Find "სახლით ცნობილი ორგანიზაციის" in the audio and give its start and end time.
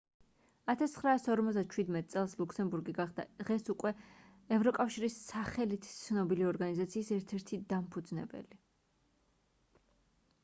5.27-7.11